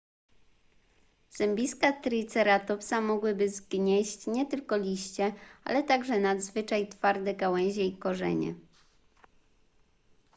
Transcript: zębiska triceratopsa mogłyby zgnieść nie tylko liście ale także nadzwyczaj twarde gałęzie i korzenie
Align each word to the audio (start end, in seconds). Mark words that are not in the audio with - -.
zębiska 1.29 1.91
triceratopsa 1.93 3.01
mogłyby 3.01 3.49
zgnieść 3.49 4.27
nie 4.27 4.45
tylko 4.45 4.77
liście 4.77 5.33
ale 5.63 5.83
także 5.83 6.19
nadzwyczaj 6.19 6.87
twarde 6.89 7.35
gałęzie 7.35 7.85
i 7.85 7.97
korzenie 7.97 8.55